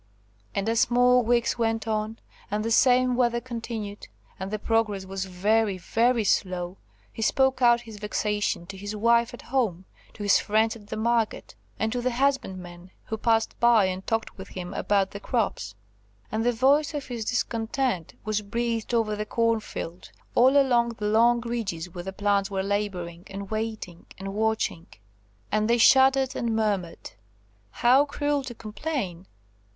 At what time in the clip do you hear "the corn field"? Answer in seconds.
19.15-20.09